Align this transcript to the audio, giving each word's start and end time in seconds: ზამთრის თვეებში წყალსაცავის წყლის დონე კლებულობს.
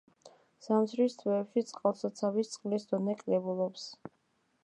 ზამთრის 0.67 1.17
თვეებში 1.23 1.63
წყალსაცავის 1.73 2.51
წყლის 2.55 2.89
დონე 2.93 3.17
კლებულობს. 3.23 3.87